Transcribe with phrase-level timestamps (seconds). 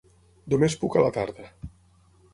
[0.53, 1.49] Només puc a la tarda.